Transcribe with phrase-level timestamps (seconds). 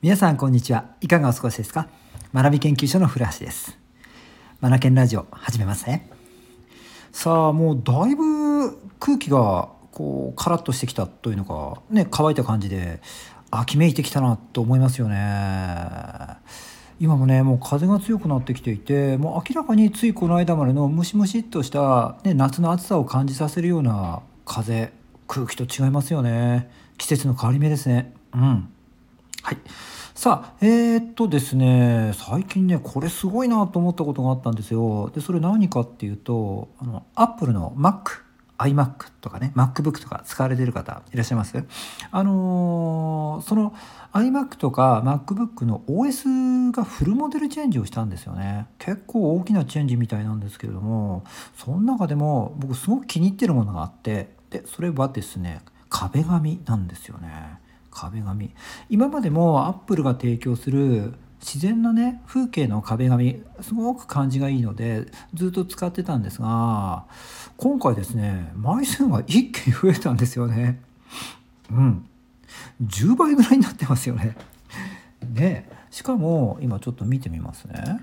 [0.00, 0.94] 皆さんこんにちは。
[1.00, 1.88] いかがお過ごしですか？
[2.32, 3.76] 学び研究所の古橋です。
[4.62, 6.08] 学研ラジオ始めますね。
[7.10, 13.00] さあもうだいぶ空気がこうカラッとしてきたというのかね乾いた感じで
[13.50, 15.16] 秋めいてきたなと思いますよね。
[17.00, 24.92] 今もねもう風が強くなってきていてもう明らかについこの間までのムシムシっとした、ね、夏の暑さを感じさせるような風
[25.26, 26.70] 空気と違いますよね。
[26.98, 28.14] 季節の変わり目ですね。
[28.32, 28.68] うん。
[29.42, 29.58] はい。
[30.14, 35.10] さあ、えー、っとですね、最近ね、これすごいなと思ったことがあったんですよ。
[35.14, 38.22] で、それ何かっていうと、あの、Apple の Mac、
[38.58, 41.64] iMac とかね、MacBook とか使われてる方いらっしゃいます？
[42.10, 43.72] あのー、その
[44.12, 48.66] iMac とか MacBook の OS がフルモデルチェンジをしたんですよね。
[48.78, 51.22] 結構大きなチェンジみたいなんですけれども、
[51.56, 57.60] その中でも僕すごく気に入ってるものがあって、で、それはですね、壁紙なんですよね。
[57.90, 58.54] 壁紙。
[58.88, 67.04] 今までもアップルが提供する自然なね風景の壁紙すごく感じがいいのでずっと使ってたんですが
[67.56, 70.80] 今回ですね枚数が一気に増えたんですよね。
[71.70, 72.08] うん。
[72.82, 74.36] 10倍ぐらいになってますよね。
[75.32, 75.68] ね。
[75.90, 78.00] しかも今ちょっと見てみますね。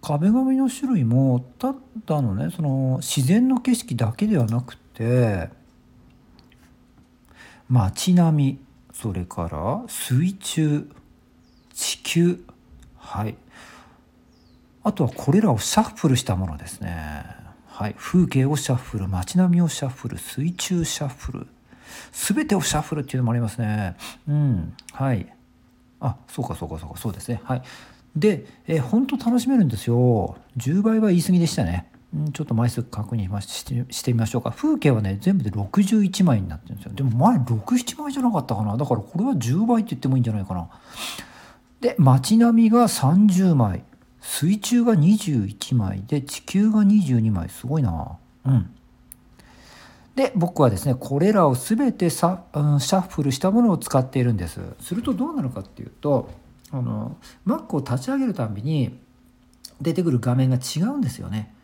[0.00, 1.74] 壁紙の種類もた
[2.06, 5.50] だのねその自然の景色だけではなくて
[7.70, 8.58] 街並み
[8.92, 10.90] それから水中
[11.72, 12.44] 地球
[12.96, 13.36] はい。
[14.82, 17.24] あとはこれらをシャッフルしたものですね。
[17.66, 17.94] はい。
[17.96, 21.46] 風景をシャッフル街並みをシャッフル水中シャッフル
[22.12, 23.96] 全てをシャッフルっていうのもありますね。
[24.28, 24.74] うん。
[24.92, 25.32] はい。
[26.00, 26.96] あそうかそうかそうか。
[26.96, 27.40] そうですね。
[27.44, 27.62] はい。
[28.16, 30.36] で、え、本当楽しめるんですよ。
[30.56, 31.90] 10倍は言い過ぎでしたね。
[32.32, 34.50] ちょっと枚数確認してしてみましょうか。
[34.50, 36.92] 風景はね全部で61枚になってるんですよ。
[36.94, 38.76] でも前67枚じゃなかったかな。
[38.76, 40.68] だからこれは10倍って言ってもいいんじゃないかな。
[41.80, 43.84] で街並みが30枚。
[44.20, 46.02] 水中が21枚。
[46.06, 47.50] で地球が22枚。
[47.50, 48.18] すごいな。
[48.46, 48.70] うん。
[50.16, 54.60] で僕はですねこれらを全てさ、うん、シャッフルしたものを使っているんです。
[54.80, 56.30] するとどうなるかっていうと
[56.72, 57.16] あの
[57.46, 58.98] Mac を立ち上げるたびに
[59.80, 61.54] 出てくる画面が違うんですよね。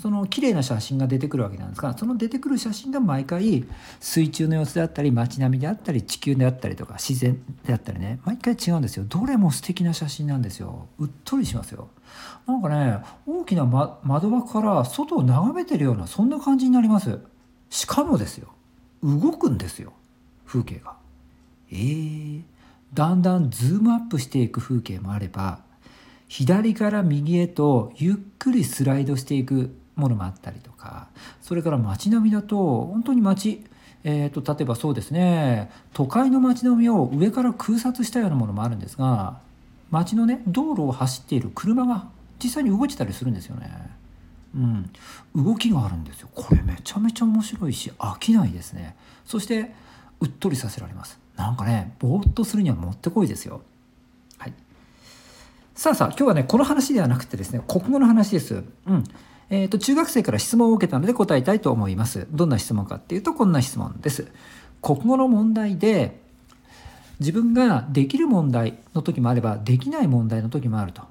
[0.00, 3.64] その綺麗な写真が出てくるわけなんですがその出てくる写真が毎回
[4.00, 8.20] 水中の様子であったり街並みであったり地球であったりとか自然であったりね。
[8.24, 9.04] 毎回違うんですよ。
[9.06, 10.88] どれも素敵な写真なんですよ。
[10.98, 11.88] うっとりしますよ。
[12.46, 17.20] なんかね大きな、ま、窓枠から外を眺めてるようなそんな感じになります。
[17.70, 18.48] しかもですよ。
[19.02, 19.92] 動くんですよ。
[20.46, 20.96] 風景が。
[21.70, 22.42] えー、
[22.92, 25.60] だんだんズームアップしていく風景もあれば
[26.28, 31.08] 左から右へとゆっくりスライドしていくものもあったりとか。
[31.40, 33.64] それから街並みだと本当に街
[34.04, 39.38] えーと、例えばそうですね都会の街並みを上から空撮したようなものもあるんですが
[39.92, 42.08] 街のね道路を走っている車が
[42.42, 43.70] 実際に動いてたりするんですよね。
[44.54, 44.90] うん、
[45.36, 46.28] 動きがあるんですよ。
[46.34, 48.96] これめちゃめちゃ面白いし飽きないですね。
[49.24, 49.72] そして
[50.20, 51.18] うっとりさせられます。
[51.36, 53.62] なんかねぼーっとするにはもってこいですよ。
[54.38, 54.52] はい。
[55.74, 58.64] さあさあ今日はねこの話ではなくてですね国語の話です。
[58.86, 59.04] うん。
[59.54, 62.26] えーと、中学生から質問を受けたので答えたいと思います。
[62.30, 64.28] どんな質問かっていうとこんな質問です。
[64.80, 66.22] 国語の問題で
[67.20, 71.02] 自分ができる問題の時もあればできない問題の時もあると。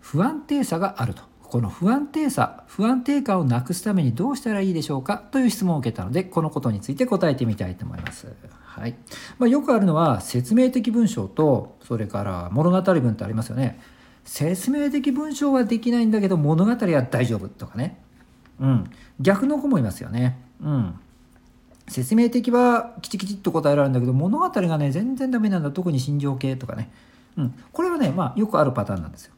[0.00, 1.22] 不安定さがあると。
[1.44, 5.16] この不安定さ、不安定感をなくすためにどうしたらいいでしょうか？
[5.16, 8.26] という質問を受けたので、このことについて答えてみたいと思います。
[8.50, 8.96] はい。
[9.38, 13.80] まあ、よくあるのは説明的文章と、それから物語文ってありますよね。
[14.26, 17.98] 説明的文章はできないんだけど物語は大丈夫とかね。
[18.60, 18.90] うん。
[19.20, 20.38] 逆の子もいますよね。
[20.62, 20.98] うん。
[21.88, 26.90] 説明的はきちきちっと答えられるんだけど物語がね全然ダメなんだ特に心情系とかね、
[27.36, 29.32] うん、これはねまあよくあるパターンなんですよ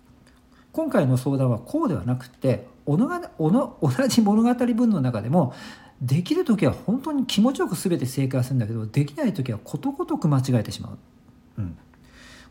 [0.72, 5.54] 今回の相談はこうではなくておのがおの同じ物語文の中でも
[6.00, 10.98] できる時は本当に気持ちよく全て正解するんだけどできない時はことごとく間違えてしまう、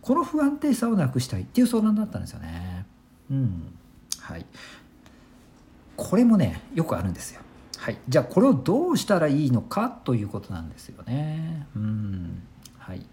[0.07, 2.85] この不安定さをなくしたいっていう相談だったんですよね。
[3.29, 3.77] うん。
[4.21, 4.45] はい。
[5.97, 7.41] これもね、よくあるんですよ。
[7.77, 7.97] はい。
[8.07, 11.67] じゃあこれをどうしたらいいのかということなんですよね。
[11.75, 12.41] うん。
[12.77, 13.05] はい。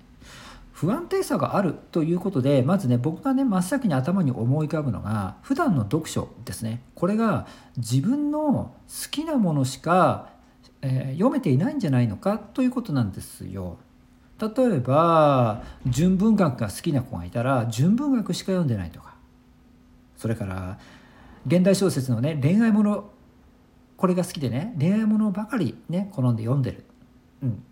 [0.70, 8.72] 不安定さがあるということでまずね僕がね真っ先に頭に思い浮かぶのが普段の読書ですねこれが自分の好
[9.10, 10.30] きなものしか、
[10.82, 13.78] えー、読めていないんじゃないのかということなんですよ。
[14.40, 19.14] 例えば純文学が好きな子がいたら純文学しか読んでないとか。
[20.16, 20.78] それから
[21.46, 23.10] 現代小説のね恋愛もの
[23.96, 26.84] これが好きでね恋愛ものばかりね好んで読んでる、
[27.42, 27.62] うん、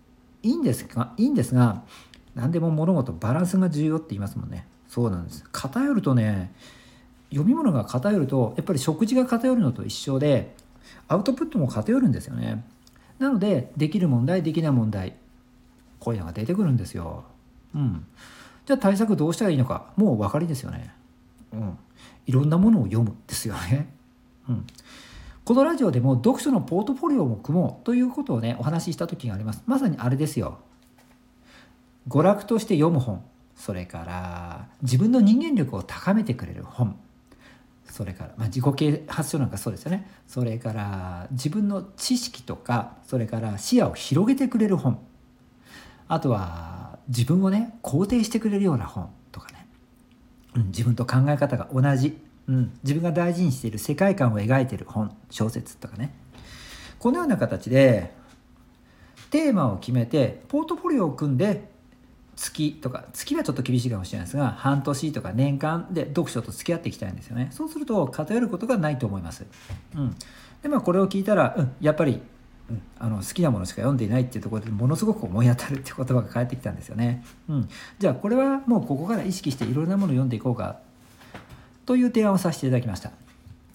[0.43, 1.83] いいんですがいいんですが
[2.35, 4.67] 何でも物事バランスが重要って言いますもんね。
[4.87, 5.43] そうなんです。
[5.51, 6.53] 偏るとね
[7.31, 10.55] 読み物が偏るとやっぱり食事が偏るのと一緒で
[11.07, 12.63] アウトプットも偏るんですよね。
[13.17, 15.15] なのでできる問題できない問題
[16.03, 17.23] こういうのが出てくるんですよ。
[17.73, 18.05] うん。
[18.65, 20.93] じゃあ対策どうしたらいいのかもうお分かりですよね。
[21.53, 21.77] うん。
[22.25, 23.93] いろんなものを読むですよね。
[24.49, 24.65] うん。
[25.45, 29.63] このラジオでも読書のポートフォリオも組もうということをねお話しした時があります。
[29.65, 30.57] まさにあれですよ。
[32.09, 33.23] 娯楽として読む本。
[33.55, 36.97] それから自分の人間力を高めてくれる本。
[37.85, 40.09] それから、まあ、自己啓発書なんかそうですよね。
[40.27, 44.99] それから自分の知識とかそれから視野を広げてくれる本。
[46.07, 49.67] あとは自分をね肯定してくれるような本とかね、
[50.55, 52.17] うん、自分と考え方が同じ、
[52.47, 56.13] うん、自分が大事にしている世界観を描いている本小説とかね。
[56.99, 58.13] このような形で
[59.29, 61.67] テーマを決めてポートフォリオを組んで
[62.35, 67.49] 月とか月はちょっと厳しいかもしれないですが半年とか年間で読書と付き合っていきたいんですよね。
[67.51, 69.45] そうすると偏ることがないと思います、
[69.95, 70.15] うん、
[70.61, 72.21] でまあこれを聞いたら、うん、やっぱり、
[72.99, 77.69] あの好きなものしか読んでいないっていうところでものすごく思い当たるっていう言葉が返ってきたんですよね、うん、
[77.99, 80.79] じゃあこれはもうここから意識していろんなものを読んでいこうか
[81.85, 83.11] という提案をさせていただきました。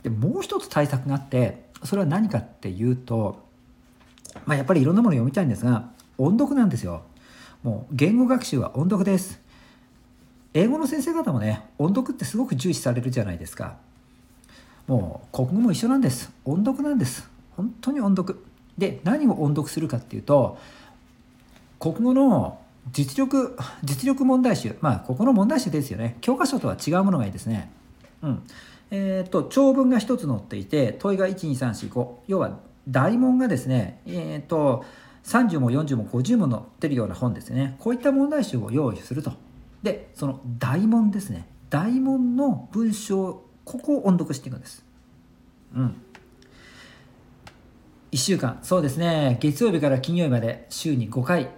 [0.03, 3.47] でもう一つ対策があってそれは何かっていうと
[4.47, 7.03] まあ、やっぱりいろんなものを読みたいんですが音読なんですよ。
[7.63, 9.41] もう言語学習は音読です。
[10.55, 13.77] 英語の先生方もね音読ってすごく重視されるじゃないですか。
[14.87, 16.33] もう国語も一緒なんです。
[16.45, 17.29] 音読なんです。
[17.57, 18.43] 本当に音読。
[18.79, 20.57] で何を音読するかっていうと
[21.81, 22.61] 国語の
[22.93, 24.77] 実力実力問題集。
[24.81, 26.17] まあここの問題集ですよね。
[26.21, 27.71] 教科書とは違うものがいいですね。
[28.23, 28.43] うん。
[28.91, 32.59] えっ、ー、と長文が1つ載っていて問いが12345要は
[32.89, 34.85] 大問がですねえっ、ー、と
[35.25, 37.77] 30も40も50も載ってるような本ですね。
[37.79, 39.33] こういった問題集を用意すると。
[39.83, 41.47] でその大問ですね。
[41.71, 44.85] 大問の文章ここを音読していくんです。
[45.75, 46.01] うん。
[48.11, 48.59] 1週間。
[48.63, 49.37] そうですね。
[49.41, 51.51] 月曜日から金曜日まで週に5回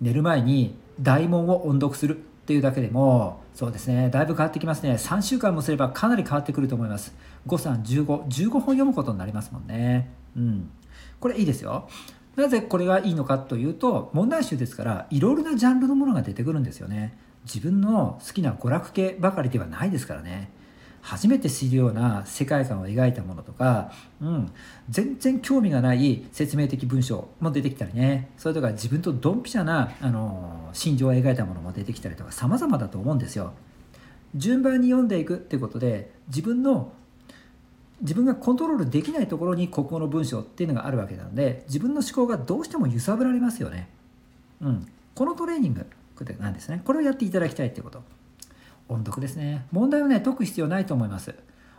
[0.00, 4.08] 寝る前に大問を音読するっていうだけでもそうですね。
[4.08, 4.94] だいぶ変わってきますね。
[4.94, 7.14] 3週間もすればかなり変わってくると思います。
[7.46, 10.10] 531515本読むことになりますもんね。
[10.34, 10.70] うん。
[11.20, 11.88] これいいですよ。
[12.36, 17.18] なぜこれがいいのかというと問題集ですからいろいろなジャンルのものが出てくるんですよね。
[17.44, 20.50] 自分の好きな娯楽系ばかりではないですからね。
[21.08, 23.90] 初めて知るような世界観を描いたものとか、
[24.20, 24.52] うん、
[24.90, 28.28] 全然興味がない説明的文章も出てきたりね。
[28.36, 33.54] それとか自分とドンピシャなあの心情を描いたものも出てきたりとか様々だと思うんですよ。
[34.34, 36.92] 順番に読んでいくってことで自分の
[38.02, 43.88] 自分がコントロールできないところに国語の文章っていうのがあるわけなので自分の思考がどうしても揺さぶられますよね。
[44.60, 45.86] うん、このトレーニング
[46.38, 46.82] なんですね。
[46.84, 48.02] これをやっていただきたいってこと。
[48.88, 49.66] 音読ですね。
[49.70, 51.34] 問題をね解く必要ないと思います。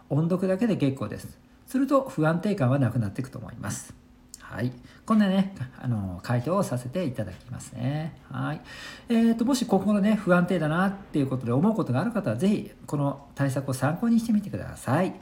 [0.10, 1.28] 音読だけで結構です。
[1.68, 3.94] すると不安定感はなくなっていくと思います。
[4.40, 4.72] はい。
[5.06, 8.18] こんなねあの回答をさせていただきますね。
[8.32, 8.62] はい。
[9.08, 15.14] えーと、もしここのね不安定だなっていうことで思うことがある方は是非この対策を参考にしてみてください。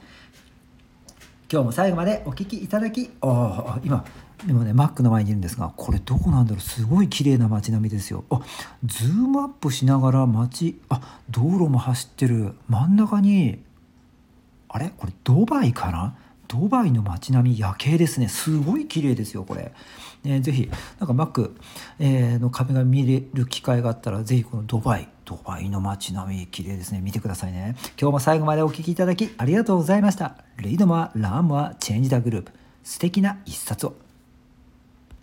[1.50, 4.04] 今日も最後までお聴きいただき、ああ、今、
[4.46, 6.60] でもね、マックの前にいるんですが、これどこなんだろう？
[6.60, 8.24] すごい綺麗な街並みですよ。
[8.28, 8.42] あ、
[8.84, 12.52] ズームアップしながら街、あ、道路も走ってる。
[12.68, 13.62] 真ん中に、
[14.68, 14.92] あれ？
[14.94, 16.18] これドバイかな？
[16.48, 18.28] ドバイの街並み夜景ですね。
[18.28, 19.72] すごい綺麗ですよこれ、
[20.24, 21.56] ね、ぜひなんかマック、
[21.98, 27.02] えー、の壁が見れる機会があったらぜひこのドバイドバイの街並み綺麗ですね。
[27.02, 27.76] 見てくださいね。
[28.00, 30.38] 今日も最後までお聴きいただきありがとうございました。
[30.56, 32.52] Read more, learn more, change the globe。
[32.82, 34.07] 素敵な一冊を。